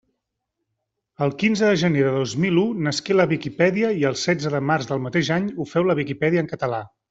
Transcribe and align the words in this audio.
El 1.25 1.33
quinze 1.43 1.67
de 1.71 1.75
gener 1.81 2.05
de 2.07 2.13
dos 2.15 2.33
mil 2.45 2.57
u 2.61 2.63
nasqué 2.87 3.19
la 3.19 3.27
Viquipèdia 3.35 3.93
i 4.01 4.09
el 4.13 4.19
setze 4.25 4.55
de 4.57 4.63
març 4.73 4.93
del 4.93 5.05
mateix 5.07 5.31
any 5.39 5.53
ho 5.59 5.69
féu 5.75 5.87
la 5.91 5.99
Viquipèdia 6.05 6.45
en 6.47 6.55
català. 6.57 6.83